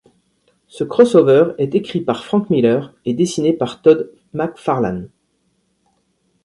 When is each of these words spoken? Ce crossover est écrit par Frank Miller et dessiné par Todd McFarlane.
Ce 0.67 0.83
crossover 0.83 1.53
est 1.59 1.75
écrit 1.75 2.01
par 2.01 2.25
Frank 2.25 2.49
Miller 2.49 2.91
et 3.05 3.13
dessiné 3.13 3.53
par 3.53 3.83
Todd 3.83 4.11
McFarlane. 4.33 5.11